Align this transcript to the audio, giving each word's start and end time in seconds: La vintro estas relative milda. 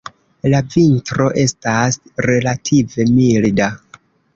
La 0.53 0.61
vintro 0.75 1.29
estas 1.43 2.01
relative 2.31 3.11
milda. 3.15 3.73